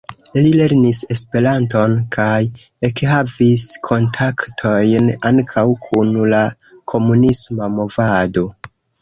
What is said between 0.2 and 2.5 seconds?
Li lernis Esperanton, kaj